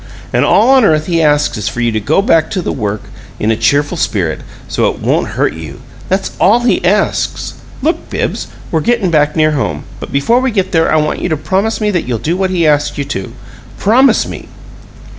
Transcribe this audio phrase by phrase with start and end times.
[0.33, 3.03] And all on earth he asks is for you to go back to the work
[3.39, 5.79] in a cheerful spirit, so it won't hurt you!
[6.09, 7.53] That's all he asks.
[7.83, 11.29] Look, Bibbs, we're gettin' back near home, but before we get there I want you
[11.29, 13.31] to promise me that you'll do what he asks you to.
[13.77, 14.47] Promise me!"